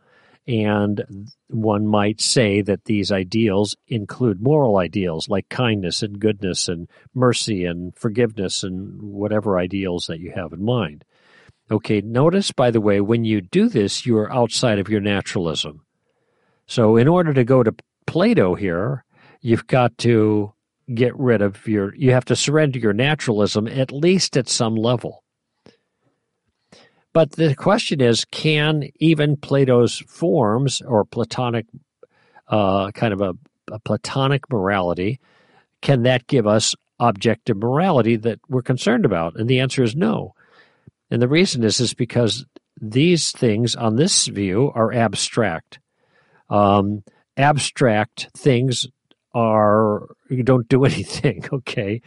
and 0.48 1.30
one 1.48 1.86
might 1.86 2.20
say 2.20 2.62
that 2.62 2.86
these 2.86 3.12
ideals 3.12 3.76
include 3.88 4.42
moral 4.42 4.78
ideals 4.78 5.30
like 5.30 5.48
kindness 5.50 6.02
and 6.02 6.20
goodness 6.20 6.68
and 6.68 6.88
mercy 7.14 7.64
and 7.66 7.96
forgiveness 7.96 8.64
and 8.64 9.00
whatever 9.02 9.60
ideals 9.60 10.08
that 10.08 10.20
you 10.20 10.32
have 10.32 10.54
in 10.54 10.64
mind. 10.64 11.06
Okay, 11.70 12.02
notice, 12.02 12.52
by 12.52 12.72
the 12.72 12.82
way, 12.82 13.00
when 13.00 13.24
you 13.24 13.42
do 13.42 13.70
this, 13.70 14.06
you 14.06 14.18
are 14.18 14.34
outside 14.34 14.80
of 14.80 14.90
your 14.90 15.00
naturalism. 15.00 15.86
So, 16.66 16.98
in 16.98 17.08
order 17.08 17.34
to 17.34 17.44
go 17.44 17.64
to 17.64 17.76
Plato 18.08 18.56
here, 18.56 19.04
you've 19.42 19.68
got 19.68 19.98
to 20.00 20.54
get 20.94 21.18
rid 21.18 21.42
of 21.42 21.68
your, 21.68 21.96
you 21.96 22.12
have 22.12 22.26
to 22.26 22.36
surrender 22.36 22.80
your 22.80 22.94
naturalism 22.94 23.68
at 23.68 23.92
least 23.92 24.38
at 24.38 24.50
some 24.50 24.76
level. 24.76 25.24
But 27.14 27.34
the 27.34 27.56
question 27.56 28.02
is 28.02 28.26
can 28.26 28.90
even 29.00 29.36
Plato's 29.36 30.00
forms 30.08 30.82
or 30.82 31.04
Platonic, 31.04 31.66
uh, 32.48 32.92
kind 32.92 33.14
of 33.14 33.22
a, 33.22 33.34
a 33.72 33.80
Platonic 33.80 34.50
morality, 34.50 35.20
can 35.82 36.04
that 36.04 36.28
give 36.28 36.48
us 36.48 36.76
objective 37.00 37.58
morality 37.58 38.16
that 38.16 38.40
we're 38.48 38.62
concerned 38.62 39.06
about? 39.06 39.36
And 39.36 39.50
the 39.50 39.60
answer 39.60 39.84
is 39.84 39.96
no. 39.96 40.34
And 41.10 41.22
the 41.22 41.28
reason 41.28 41.64
is 41.64 41.80
is 41.80 41.94
because 41.94 42.46
these 42.80 43.32
things 43.32 43.76
on 43.76 43.96
this 43.96 44.28
view 44.28 44.72
are 44.74 44.94
abstract. 44.94 45.80
Um, 46.50 47.04
abstract 47.38 48.30
things 48.36 48.88
are 49.34 50.08
you 50.30 50.44
don't 50.44 50.68
do 50.68 50.86
anything 50.92 51.44
okay? 51.52 52.02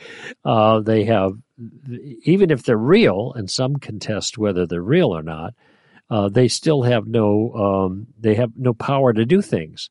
Uh, 0.45 0.81
they 0.81 1.05
have 1.05 1.33
even 2.25 2.51
if 2.51 2.65
they're 2.65 2.77
real 2.77 3.33
and 3.35 3.51
some 3.51 3.77
contest 3.77 4.39
whether 4.39 4.67
they're 4.67 4.83
real 4.83 5.17
or 5.17 5.23
not 5.23 5.55
uh, 6.11 6.29
they 6.29 6.49
still 6.49 6.83
have 6.83 7.07
no 7.07 7.53
um, 7.55 8.07
they 8.19 8.35
have 8.35 8.53
no 8.57 8.75
power 8.75 9.13
to 9.13 9.25
do 9.25 9.41
things. 9.41 9.91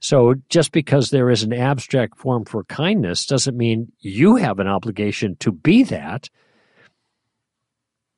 So 0.00 0.34
just 0.48 0.72
because 0.72 1.10
there 1.10 1.28
is 1.28 1.42
an 1.42 1.52
abstract 1.52 2.16
form 2.16 2.46
for 2.46 2.64
kindness 2.64 3.26
doesn't 3.26 3.56
mean 3.56 3.92
you 4.00 4.36
have 4.36 4.58
an 4.58 4.66
obligation 4.66 5.36
to 5.40 5.52
be 5.52 5.82
that. 5.84 6.30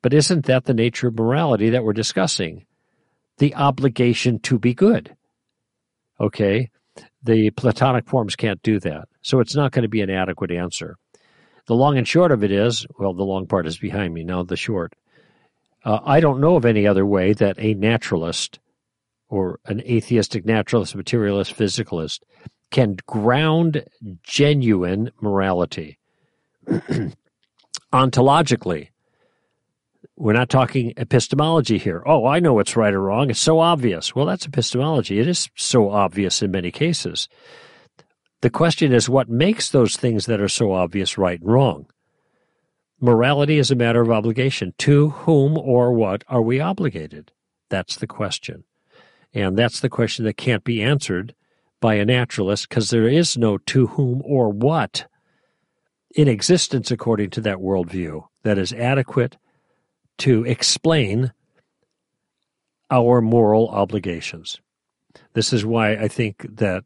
But 0.01 0.13
isn't 0.13 0.45
that 0.45 0.65
the 0.65 0.73
nature 0.73 1.09
of 1.09 1.17
morality 1.17 1.69
that 1.71 1.83
we're 1.83 1.93
discussing? 1.93 2.65
The 3.37 3.53
obligation 3.55 4.39
to 4.39 4.57
be 4.57 4.73
good 4.73 5.15
Okay. 6.19 6.69
The 7.23 7.51
Platonic 7.51 8.07
forms 8.07 8.35
can't 8.35 8.61
do 8.61 8.79
that. 8.81 9.07
So 9.21 9.39
it's 9.39 9.55
not 9.55 9.71
going 9.71 9.83
to 9.83 9.89
be 9.89 10.01
an 10.01 10.09
adequate 10.09 10.51
answer. 10.51 10.97
The 11.65 11.75
long 11.75 11.97
and 11.97 12.07
short 12.07 12.31
of 12.31 12.43
it 12.43 12.51
is 12.51 12.85
well, 12.99 13.13
the 13.13 13.23
long 13.23 13.47
part 13.47 13.65
is 13.65 13.77
behind 13.77 14.13
me. 14.13 14.23
Now, 14.23 14.43
the 14.43 14.57
short. 14.57 14.93
Uh, 15.85 15.99
I 16.03 16.19
don't 16.19 16.41
know 16.41 16.55
of 16.55 16.65
any 16.65 16.87
other 16.87 17.05
way 17.05 17.33
that 17.33 17.57
a 17.57 17.73
naturalist 17.73 18.59
or 19.29 19.59
an 19.65 19.81
atheistic 19.81 20.45
naturalist, 20.45 20.95
materialist, 20.95 21.55
physicalist 21.57 22.19
can 22.71 22.97
ground 23.07 23.83
genuine 24.23 25.11
morality. 25.21 25.97
Ontologically, 27.93 28.89
we're 30.15 30.33
not 30.33 30.49
talking 30.49 30.93
epistemology 30.95 31.77
here. 31.77 32.03
Oh, 32.05 32.25
I 32.25 32.39
know 32.39 32.53
what's 32.53 32.75
right 32.75 32.93
or 32.93 33.01
wrong. 33.01 33.29
It's 33.29 33.39
so 33.39 33.59
obvious. 33.59 34.15
Well, 34.15 34.25
that's 34.25 34.45
epistemology. 34.45 35.19
It 35.19 35.27
is 35.27 35.49
so 35.55 35.89
obvious 35.89 36.41
in 36.41 36.51
many 36.51 36.71
cases. 36.71 37.27
The 38.41 38.49
question 38.49 38.93
is 38.93 39.09
what 39.09 39.29
makes 39.29 39.69
those 39.69 39.95
things 39.95 40.25
that 40.27 40.41
are 40.41 40.49
so 40.49 40.73
obvious 40.73 41.17
right 41.17 41.39
and 41.39 41.51
wrong? 41.51 41.87
Morality 42.99 43.57
is 43.57 43.71
a 43.71 43.75
matter 43.75 44.01
of 44.01 44.11
obligation. 44.11 44.73
To 44.79 45.09
whom 45.09 45.57
or 45.57 45.93
what 45.93 46.23
are 46.27 46.41
we 46.41 46.59
obligated? 46.59 47.31
That's 47.69 47.95
the 47.95 48.07
question. 48.07 48.65
And 49.33 49.57
that's 49.57 49.79
the 49.79 49.89
question 49.89 50.25
that 50.25 50.37
can't 50.37 50.63
be 50.63 50.83
answered 50.83 51.33
by 51.81 51.95
a 51.95 52.05
naturalist 52.05 52.69
because 52.69 52.91
there 52.91 53.07
is 53.07 53.37
no 53.37 53.57
to 53.57 53.87
whom 53.87 54.21
or 54.23 54.49
what 54.49 55.07
in 56.15 56.27
existence 56.27 56.91
according 56.91 57.31
to 57.31 57.41
that 57.41 57.57
worldview 57.57 58.27
that 58.43 58.57
is 58.57 58.71
adequate 58.71 59.37
to 60.23 60.45
explain 60.45 61.33
our 62.89 63.19
moral 63.19 63.67
obligations. 63.67 64.61
This 65.33 65.51
is 65.51 65.65
why 65.65 65.95
I 65.95 66.07
think 66.07 66.45
that 66.55 66.85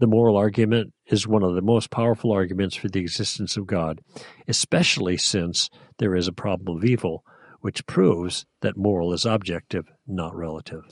the 0.00 0.08
moral 0.08 0.36
argument 0.36 0.92
is 1.06 1.24
one 1.24 1.44
of 1.44 1.54
the 1.54 1.62
most 1.62 1.92
powerful 1.92 2.32
arguments 2.32 2.74
for 2.74 2.88
the 2.88 2.98
existence 2.98 3.56
of 3.56 3.68
God, 3.68 4.00
especially 4.48 5.16
since 5.16 5.70
there 5.98 6.16
is 6.16 6.26
a 6.26 6.32
problem 6.32 6.76
of 6.76 6.84
evil, 6.84 7.24
which 7.60 7.86
proves 7.86 8.44
that 8.60 8.76
moral 8.76 9.12
is 9.12 9.24
objective, 9.24 9.84
not 10.04 10.34
relative. 10.34 10.82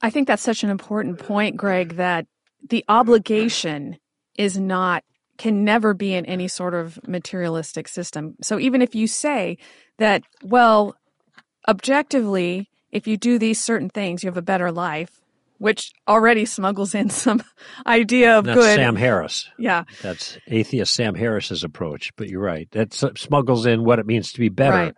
I 0.00 0.10
think 0.10 0.26
that's 0.26 0.42
such 0.42 0.64
an 0.64 0.70
important 0.70 1.20
point, 1.20 1.56
Greg, 1.56 1.94
that 1.94 2.26
the 2.68 2.84
obligation 2.88 3.98
is 4.36 4.58
not 4.58 5.04
can 5.42 5.64
never 5.64 5.92
be 5.92 6.14
in 6.14 6.24
any 6.26 6.46
sort 6.46 6.72
of 6.72 7.00
materialistic 7.04 7.88
system. 7.88 8.36
So 8.42 8.60
even 8.60 8.80
if 8.80 8.94
you 8.94 9.08
say 9.08 9.58
that, 9.98 10.22
well, 10.44 10.94
objectively, 11.66 12.70
if 12.92 13.08
you 13.08 13.16
do 13.16 13.40
these 13.40 13.60
certain 13.60 13.90
things, 13.90 14.22
you 14.22 14.28
have 14.28 14.36
a 14.36 14.42
better 14.42 14.70
life, 14.70 15.20
which 15.58 15.90
already 16.06 16.44
smuggles 16.44 16.94
in 16.94 17.10
some 17.24 17.42
idea 17.84 18.38
of 18.38 18.44
That's 18.44 18.56
good. 18.56 18.76
Sam 18.76 18.94
Harris. 18.94 19.50
Yeah. 19.58 19.82
That's 20.00 20.38
atheist 20.46 20.94
Sam 20.94 21.16
Harris's 21.16 21.64
approach. 21.64 22.14
But 22.14 22.28
you're 22.28 22.40
right. 22.40 22.70
That 22.70 22.94
smuggles 22.94 23.66
in 23.66 23.82
what 23.82 23.98
it 23.98 24.06
means 24.06 24.32
to 24.34 24.38
be 24.38 24.48
better. 24.48 24.76
Right. 24.76 24.94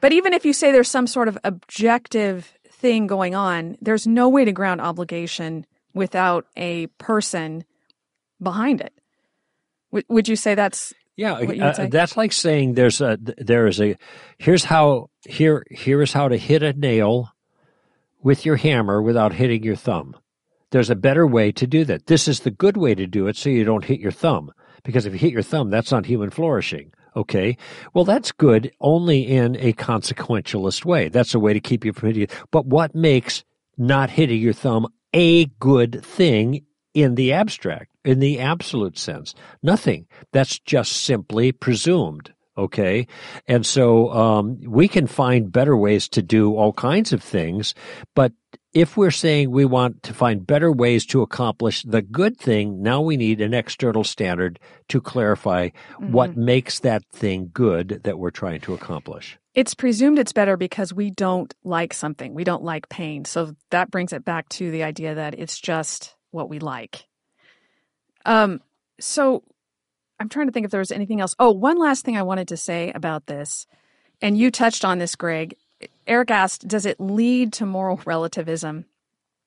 But 0.00 0.14
even 0.14 0.32
if 0.32 0.46
you 0.46 0.54
say 0.54 0.72
there's 0.72 0.88
some 0.88 1.06
sort 1.06 1.28
of 1.28 1.36
objective 1.44 2.54
thing 2.70 3.06
going 3.06 3.34
on, 3.34 3.76
there's 3.82 4.06
no 4.06 4.30
way 4.30 4.46
to 4.46 4.52
ground 4.52 4.80
obligation 4.80 5.66
without 5.92 6.46
a 6.56 6.86
person 6.96 7.64
behind 8.40 8.80
it. 8.80 8.94
W- 9.94 10.04
would 10.08 10.28
you 10.28 10.36
say 10.36 10.54
that's 10.54 10.92
yeah? 11.16 11.34
Uh, 11.34 11.86
that's 11.86 12.16
like 12.16 12.32
saying 12.32 12.74
there's 12.74 13.00
a 13.00 13.16
there 13.20 13.66
is 13.68 13.80
a 13.80 13.96
here's 14.38 14.64
how 14.64 15.10
here 15.24 15.64
here 15.70 16.02
is 16.02 16.12
how 16.12 16.28
to 16.28 16.36
hit 16.36 16.62
a 16.62 16.72
nail 16.72 17.30
with 18.22 18.44
your 18.44 18.56
hammer 18.56 19.00
without 19.00 19.32
hitting 19.32 19.62
your 19.62 19.76
thumb. 19.76 20.16
There's 20.70 20.90
a 20.90 20.96
better 20.96 21.26
way 21.26 21.52
to 21.52 21.66
do 21.68 21.84
that. 21.84 22.06
This 22.06 22.26
is 22.26 22.40
the 22.40 22.50
good 22.50 22.76
way 22.76 22.96
to 22.96 23.06
do 23.06 23.28
it 23.28 23.36
so 23.36 23.48
you 23.48 23.62
don't 23.62 23.84
hit 23.84 24.00
your 24.00 24.10
thumb. 24.10 24.52
Because 24.82 25.06
if 25.06 25.12
you 25.12 25.18
hit 25.20 25.32
your 25.32 25.42
thumb, 25.42 25.70
that's 25.70 25.92
not 25.92 26.06
human 26.06 26.30
flourishing. 26.30 26.92
Okay. 27.14 27.56
Well, 27.92 28.04
that's 28.04 28.32
good 28.32 28.72
only 28.80 29.22
in 29.22 29.54
a 29.56 29.72
consequentialist 29.74 30.84
way. 30.84 31.08
That's 31.08 31.34
a 31.34 31.38
way 31.38 31.52
to 31.52 31.60
keep 31.60 31.84
you 31.84 31.92
from 31.92 32.08
hitting. 32.08 32.26
But 32.50 32.66
what 32.66 32.94
makes 32.94 33.44
not 33.78 34.10
hitting 34.10 34.40
your 34.40 34.52
thumb 34.52 34.88
a 35.12 35.44
good 35.60 36.04
thing 36.04 36.64
in 36.92 37.14
the 37.14 37.32
abstract, 37.32 37.93
in 38.04 38.20
the 38.20 38.40
absolute 38.40 38.98
sense? 38.98 39.34
Nothing. 39.62 40.06
That's 40.32 40.58
just 40.58 40.92
simply 40.92 41.52
presumed. 41.52 42.32
Okay. 42.56 43.08
And 43.48 43.66
so 43.66 44.12
um, 44.12 44.60
we 44.64 44.86
can 44.86 45.08
find 45.08 45.50
better 45.50 45.76
ways 45.76 46.08
to 46.10 46.22
do 46.22 46.54
all 46.54 46.72
kinds 46.72 47.12
of 47.12 47.22
things. 47.22 47.74
But 48.14 48.32
if 48.72 48.96
we're 48.96 49.10
saying 49.10 49.50
we 49.50 49.64
want 49.64 50.02
to 50.04 50.14
find 50.14 50.46
better 50.46 50.70
ways 50.70 51.04
to 51.06 51.22
accomplish 51.22 51.82
the 51.82 52.02
good 52.02 52.38
thing, 52.38 52.80
now 52.82 53.00
we 53.00 53.16
need 53.16 53.40
an 53.40 53.54
external 53.54 54.04
standard 54.04 54.60
to 54.88 55.00
clarify 55.00 55.68
mm-hmm. 55.68 56.12
what 56.12 56.36
makes 56.36 56.80
that 56.80 57.02
thing 57.12 57.50
good 57.52 58.00
that 58.04 58.18
we're 58.18 58.30
trying 58.30 58.60
to 58.60 58.74
accomplish. 58.74 59.36
It's 59.54 59.74
presumed 59.74 60.18
it's 60.18 60.32
better 60.32 60.56
because 60.56 60.92
we 60.92 61.10
don't 61.10 61.52
like 61.64 61.92
something. 61.92 62.34
We 62.34 62.44
don't 62.44 62.64
like 62.64 62.88
pain. 62.88 63.24
So 63.24 63.54
that 63.70 63.90
brings 63.90 64.12
it 64.12 64.24
back 64.24 64.48
to 64.50 64.70
the 64.70 64.82
idea 64.82 65.14
that 65.16 65.38
it's 65.38 65.60
just 65.60 66.14
what 66.30 66.48
we 66.48 66.58
like. 66.58 67.06
Um, 68.24 68.60
so 69.00 69.42
I'm 70.18 70.28
trying 70.28 70.46
to 70.46 70.52
think 70.52 70.64
if 70.64 70.70
there 70.70 70.80
was 70.80 70.92
anything 70.92 71.20
else. 71.20 71.34
Oh, 71.38 71.52
one 71.52 71.78
last 71.78 72.04
thing 72.04 72.16
I 72.16 72.22
wanted 72.22 72.48
to 72.48 72.56
say 72.56 72.92
about 72.92 73.26
this, 73.26 73.66
and 74.22 74.38
you 74.38 74.50
touched 74.50 74.84
on 74.84 74.98
this, 74.98 75.16
Greg. 75.16 75.56
Eric 76.06 76.30
asked, 76.30 76.66
does 76.66 76.86
it 76.86 77.00
lead 77.00 77.52
to 77.54 77.66
moral 77.66 78.00
relativism? 78.06 78.86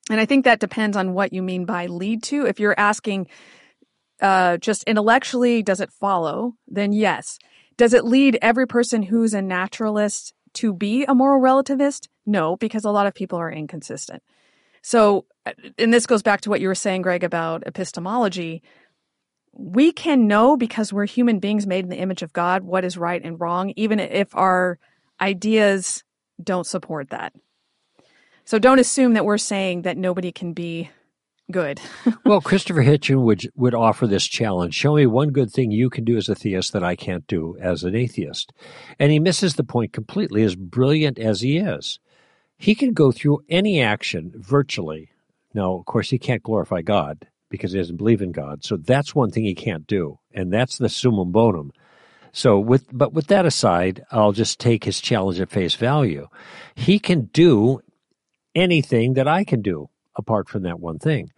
And 0.10 0.20
I 0.20 0.26
think 0.26 0.46
that 0.46 0.60
depends 0.60 0.96
on 0.96 1.14
what 1.14 1.34
you 1.34 1.42
mean 1.42 1.66
by 1.66 1.88
lead 1.88 2.24
to. 2.24 2.46
If 2.46 2.60
you're 2.60 2.80
asking 2.80 3.28
uh, 4.22 4.58
just 4.58 4.84
intellectually, 4.84 5.62
does 5.64 5.82
it 5.82 5.92
follow? 5.92 6.56
Then 6.68 6.94
yes. 6.94 7.40
Does 7.76 7.94
it 7.94 8.06
lead 8.06 8.40
every 8.42 8.68
person 8.68 9.04
who's 9.04 9.34
a 9.34 9.42
naturalist 9.42 10.34
to 10.54 10.74
be 10.74 11.04
a 11.06 11.14
moral 11.14 11.42
relativist? 11.42 12.08
No, 12.26 12.56
because 12.58 12.86
a 12.86 12.92
lot 12.92 13.08
of 13.08 13.14
people 13.14 13.38
are 13.38 13.52
inconsistent. 13.52 14.24
So, 14.88 15.26
uh, 15.46 15.52
and 15.78 15.94
this 15.94 16.06
goes 16.06 16.24
back 16.24 16.42
to 16.42 16.50
what 16.50 16.62
you 16.62 16.70
were 16.70 16.76
saying, 16.76 17.02
Greg, 17.02 17.24
about 17.24 17.64
epistemology 17.66 18.64
we 19.58 19.92
can 19.92 20.28
know 20.28 20.56
because 20.56 20.94
we're 20.94 21.06
human 21.06 21.40
beings 21.40 21.66
made 21.66 21.84
in 21.84 21.90
the 21.90 21.98
image 21.98 22.22
of 22.22 22.32
God 22.32 22.64
what 22.64 22.86
is 22.86 22.98
right 22.98 23.22
and 23.24 23.40
wrong, 23.40 23.74
even 23.76 24.00
if 24.00 24.36
our 24.36 24.78
ideas 25.20 26.04
don't 26.42 26.68
support 26.68 27.10
that. 27.10 27.34
So 28.46 28.60
don't 28.60 28.80
assume 28.80 29.14
that 29.14 29.26
we're 29.26 29.40
saying 29.40 29.82
that 29.82 29.98
nobody 29.98 30.32
can 30.32 30.54
be 30.54 30.92
good. 31.52 31.82
well, 32.24 32.40
Christopher 32.40 32.84
Hitchens 32.84 33.22
would 33.22 33.50
would 33.56 33.74
offer 33.74 34.06
this 34.06 34.28
challenge. 34.28 34.76
Show 34.76 34.96
me 34.96 35.08
one 35.08 35.32
good 35.32 35.52
thing 35.52 35.72
you 35.72 35.90
can 35.90 36.04
do 36.04 36.18
as 36.18 36.30
a 36.30 36.36
theist 36.36 36.72
that 36.74 36.84
I 36.84 36.96
can't 36.96 37.26
do 37.28 37.58
as 37.60 37.84
an 37.84 37.96
atheist. 37.96 38.54
And 39.00 39.12
he 39.12 39.20
misses 39.20 39.56
the 39.56 39.64
point 39.64 39.92
completely, 39.92 40.44
as 40.44 40.56
brilliant 40.56 41.18
as 41.18 41.42
he 41.42 41.58
is. 41.58 42.00
He 42.58 42.76
can 42.76 42.94
go 42.94 43.12
through 43.12 43.44
any 43.50 43.82
action 43.82 44.34
virtually. 44.36 45.10
Now, 45.54 45.76
of 45.76 45.86
course, 45.86 46.10
he 46.10 46.20
can't 46.20 46.44
glorify 46.44 46.82
God 46.82 47.28
because 47.50 47.72
he 47.72 47.78
doesn't 47.78 47.98
believe 47.98 48.22
in 48.22 48.32
God. 48.32 48.64
So 48.64 48.78
that's 48.78 49.16
one 49.16 49.32
thing 49.32 49.44
he 49.44 49.56
can't 49.56 49.88
do, 49.88 50.20
and 50.34 50.52
that's 50.52 50.78
the 50.78 50.90
summum 50.90 51.32
bonum. 51.32 51.72
So 52.32 52.60
with 52.60 52.86
but 52.92 53.14
with 53.14 53.28
that 53.28 53.46
aside, 53.46 54.04
I'll 54.12 54.34
just 54.34 54.60
take 54.60 54.84
his 54.84 55.02
challenge 55.02 55.40
at 55.40 55.50
face 55.50 55.76
value. 55.76 56.28
He 56.76 57.00
can 57.00 57.26
do 57.34 57.82
anything 58.54 59.14
that 59.14 59.28
I 59.28 59.44
can 59.44 59.62
do 59.62 59.90
apart 60.16 60.50
from 60.50 60.64
that 60.64 60.80
one 60.80 61.00
thing. 61.00 61.32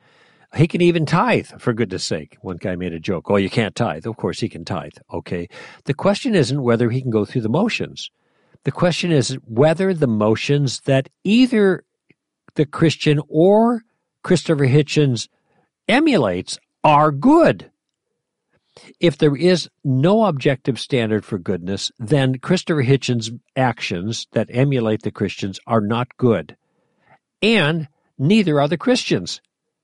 He 0.55 0.67
can 0.67 0.81
even 0.81 1.05
tithe, 1.05 1.47
for 1.59 1.73
goodness 1.73 2.03
sake. 2.03 2.37
One 2.41 2.57
guy 2.57 2.75
made 2.75 2.93
a 2.93 2.99
joke. 2.99 3.29
Oh, 3.29 3.35
you 3.35 3.51
can't 3.51 3.75
tithe. 3.75 4.07
Of 4.07 4.17
course 4.17 4.39
he 4.39 4.49
can 4.49 4.65
tithe. 4.65 4.93
Okay. 5.13 5.47
The 5.85 5.93
question 5.93 6.33
isn't 6.33 6.63
whether 6.63 6.89
he 6.89 7.01
can 7.01 7.11
go 7.11 7.23
through 7.23 7.41
the 7.41 7.49
motions. 7.49 8.09
The 8.65 8.71
question 8.71 9.11
is 9.11 9.37
whether 9.45 9.93
the 9.93 10.07
motions 10.07 10.81
that 10.81 11.09
either 11.23 11.83
the 12.55 12.65
Christian 12.65 13.21
or 13.27 13.83
Christopher 14.23 14.67
Hitchens 14.67 15.27
emulates 15.87 16.59
are 16.83 17.11
good. 17.11 17.71
If 18.99 19.17
there 19.17 19.35
is 19.35 19.69
no 19.83 20.25
objective 20.25 20.79
standard 20.79 21.25
for 21.25 21.37
goodness, 21.37 21.91
then 21.99 22.39
Christopher 22.39 22.83
Hitchens' 22.83 23.37
actions 23.55 24.27
that 24.31 24.49
emulate 24.51 25.01
the 25.03 25.11
Christians 25.11 25.59
are 25.67 25.81
not 25.81 26.15
good. 26.17 26.55
And 27.41 27.87
neither 28.17 28.59
are 28.59 28.67
the 28.67 28.77
Christians. 28.77 29.41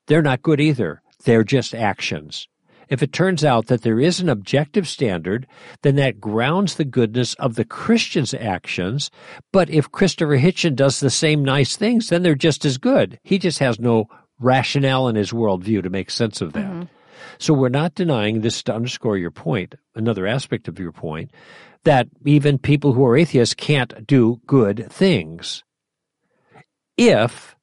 They're 0.07 0.21
not 0.21 0.41
good 0.41 0.59
either. 0.59 1.01
They're 1.23 1.43
just 1.43 1.73
actions. 1.73 2.47
If 2.89 3.01
it 3.01 3.13
turns 3.13 3.43
out 3.43 3.67
that 3.67 3.81
there 3.81 3.99
is 3.99 4.19
an 4.19 4.29
objective 4.29 4.87
standard, 4.87 5.47
then 5.81 5.95
that 5.95 6.19
grounds 6.19 6.75
the 6.75 6.85
goodness 6.85 7.33
of 7.35 7.55
the 7.55 7.65
Christian's 7.65 8.33
actions. 8.33 9.09
But 9.51 9.69
if 9.69 9.91
Christopher 9.91 10.37
Hitchens 10.37 10.75
does 10.75 10.99
the 10.99 11.09
same 11.09 11.43
nice 11.43 11.75
things, 11.75 12.09
then 12.09 12.23
they're 12.23 12.35
just 12.35 12.65
as 12.65 12.77
good. 12.77 13.19
He 13.23 13.39
just 13.39 13.59
has 13.59 13.79
no 13.79 14.05
rationale 14.39 15.07
in 15.07 15.15
his 15.15 15.31
worldview 15.31 15.83
to 15.83 15.89
make 15.89 16.09
sense 16.09 16.41
of 16.41 16.53
that. 16.53 16.65
Mm-hmm. 16.65 16.83
So 17.37 17.53
we're 17.53 17.69
not 17.69 17.95
denying 17.95 18.41
this 18.41 18.63
to 18.63 18.75
underscore 18.75 19.17
your 19.17 19.31
point, 19.31 19.75
another 19.95 20.25
aspect 20.27 20.67
of 20.67 20.79
your 20.79 20.91
point, 20.91 21.31
that 21.83 22.07
even 22.25 22.57
people 22.57 22.93
who 22.93 23.05
are 23.05 23.17
atheists 23.17 23.55
can't 23.55 24.05
do 24.07 24.41
good 24.45 24.87
things 24.91 25.63
if 26.97 27.55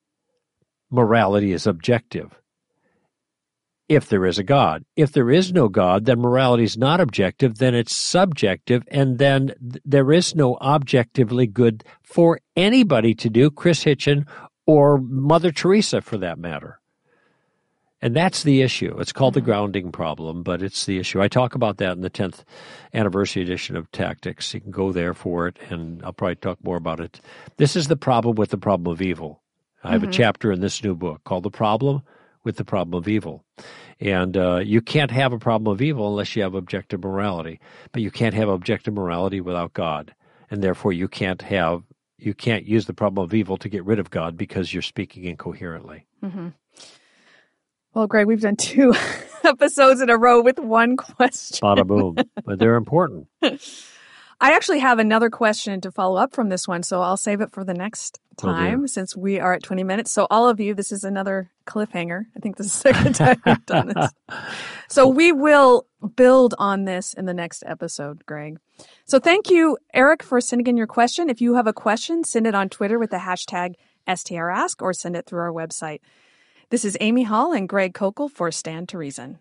morality 0.91 1.53
is 1.53 1.67
objective. 1.67 2.42
If 3.95 4.09
there 4.09 4.25
is 4.25 4.39
a 4.39 4.43
God. 4.43 4.85
If 4.97 5.13
there 5.13 5.31
is 5.31 5.53
no 5.53 5.69
God, 5.69 6.07
then 6.07 6.21
morality 6.21 6.65
is 6.65 6.79
not 6.79 7.01
objective, 7.01 7.59
then 7.59 7.75
it's 7.75 7.95
subjective, 7.95 8.85
and 8.91 9.19
then 9.19 9.55
there 9.85 10.13
is 10.13 10.35
no 10.35 10.57
objectively 10.57 11.47
good 11.47 11.85
for 12.03 12.41
anybody 12.57 13.15
to 13.17 13.29
do, 13.29 13.51
Chris 13.51 13.85
Hitchen 13.85 14.27
or 14.67 14.99
Mother 14.99 15.51
Teresa 15.51 16.01
for 16.01 16.17
that 16.19 16.39
matter. 16.39 16.79
And 18.01 18.17
that's 18.17 18.43
the 18.43 18.63
issue. 18.63 18.97
It's 18.99 19.13
called 19.13 19.35
the 19.35 19.41
mm-hmm. 19.41 19.47
grounding 19.47 19.93
problem, 19.93 20.43
but 20.43 20.63
it's 20.63 20.87
the 20.87 20.99
issue. 20.99 21.23
I 21.23 21.29
talk 21.29 21.55
about 21.55 21.77
that 21.77 21.93
in 21.93 22.01
the 22.01 22.11
10th 22.11 22.43
anniversary 22.95 23.43
edition 23.43 23.77
of 23.77 23.91
Tactics. 23.93 24.53
You 24.53 24.61
can 24.61 24.73
go 24.73 24.91
there 24.91 25.15
for 25.15 25.47
it, 25.47 25.59
and 25.71 26.03
I'll 26.03 26.13
probably 26.13 26.37
talk 26.37 26.59
more 26.65 26.77
about 26.77 26.99
it. 26.99 27.21
This 27.59 27.77
is 27.77 27.87
the 27.87 27.97
problem 27.97 28.35
with 28.35 28.51
the 28.51 28.59
problem 28.59 28.93
of 28.93 29.03
evil. 29.03 29.41
I 29.85 29.93
have 29.93 30.01
mm-hmm. 30.01 30.11
a 30.11 30.15
chapter 30.15 30.51
in 30.51 30.61
this 30.61 30.83
new 30.83 30.95
book 30.95 31.23
called 31.25 31.45
The 31.45 31.51
Problem 31.51 32.03
with 32.45 32.57
the 32.57 32.65
problem 32.65 32.99
of 32.99 33.09
evil. 33.09 33.45
And 34.01 34.37
uh, 34.37 34.57
you 34.65 34.81
can't 34.81 35.11
have 35.11 35.33
a 35.33 35.39
problem 35.39 35.73
of 35.73 35.81
evil 35.81 36.09
unless 36.09 36.35
you 36.35 36.43
have 36.43 36.55
objective 36.55 37.03
morality. 37.03 37.61
But 37.93 38.03
you 38.03 38.11
can't 38.11 38.35
have 38.35 38.49
objective 38.49 38.95
morality 38.95 39.41
without 39.41 39.73
God. 39.73 40.15
And 40.51 40.63
therefore, 40.63 40.93
you 40.93 41.09
can't 41.09 41.43
have 41.43 41.83
you 42.19 42.35
can't 42.35 42.67
use 42.67 42.87
the 42.87 42.95
problem 42.95 43.25
of 43.25 43.35
evil 43.35 43.57
to 43.57 43.69
get 43.69 43.85
rid 43.85 43.99
of 43.99 44.11
God 44.11 44.37
because 44.37 44.73
you're 44.73 44.83
speaking 44.83 45.25
incoherently. 45.25 46.07
Mm-hmm. 46.23 46.49
Well, 47.95 48.07
Greg, 48.07 48.27
we've 48.27 48.41
done 48.41 48.57
two 48.57 48.95
episodes 49.45 50.01
in 50.01 50.09
a 50.09 50.17
row 50.17 50.41
with 50.41 50.59
one 50.59 50.97
question. 50.97 51.59
Bada 51.67 51.87
boom. 51.87 52.17
but 52.45 52.59
they're 52.59 52.77
important. 52.77 53.27
I 54.43 54.55
actually 54.55 54.81
have 54.81 54.99
another 54.99 55.31
question 55.31 55.81
to 55.83 55.93
follow 55.93 56.17
up 56.17 56.35
from 56.35 56.49
this 56.49 56.67
one, 56.67 56.83
so 56.83 57.01
I'll 57.01 57.17
save 57.17 57.41
it 57.41 57.53
for 57.53 57.63
the 57.63 57.75
next 57.75 58.19
time 58.37 58.89
since 58.89 59.17
we 59.17 59.39
are 59.39 59.53
at 59.53 59.63
20 59.63 59.85
minutes. 59.85 60.11
So, 60.11 60.27
all 60.31 60.49
of 60.49 60.59
you, 60.59 60.75
this 60.75 60.91
is 60.91 61.05
another 61.05 61.53
cliffhanger. 61.65 62.25
I 62.37 62.41
think 62.41 62.57
this 62.57 62.67
is 62.67 62.73
the 62.73 62.93
second 62.93 63.15
time 63.15 63.41
we've 63.47 63.67
done 63.67 63.93
this. 63.95 64.11
So, 64.89 65.07
we 65.07 65.31
will 65.31 65.87
build 66.17 66.55
on 66.59 66.87
this 66.87 67.15
in 67.15 67.25
the 67.25 67.33
next 67.33 67.63
episode, 67.67 68.27
Greg. 68.27 68.59
So, 69.05 69.21
thank 69.21 69.49
you, 69.49 69.79
Eric, 69.95 70.25
for 70.25 70.41
sending 70.41 70.67
in 70.67 70.77
your 70.77 70.89
question. 70.89 71.31
If 71.31 71.41
you 71.41 71.55
have 71.55 71.69
a 71.69 71.73
question, 71.73 72.25
send 72.25 72.49
it 72.49 72.55
on 72.57 72.69
Twitter 72.69 72.99
with 72.99 73.11
the 73.11 73.19
hashtag 73.19 73.75
STRask 74.09 74.83
or 74.83 74.93
send 74.93 75.15
it 75.15 75.25
through 75.25 75.41
our 75.41 75.53
website. 75.53 76.01
This 76.71 76.85
is 76.85 76.97
Amy 77.01 77.23
Hall 77.23 77.53
and 77.53 77.69
Greg 77.69 77.95
Koukl 77.95 78.29
for 78.29 78.51
Stand 78.51 78.89
to 78.89 78.99
Reason. 78.99 79.39